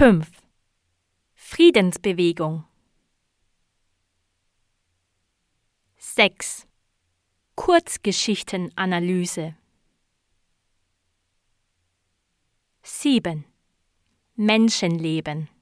[0.00, 0.24] 5.
[1.34, 2.64] Friedensbewegung
[6.16, 6.66] 6.
[7.54, 9.56] Kurzgeschichtenanalyse
[12.82, 13.44] 7.
[14.36, 15.59] Menschenleben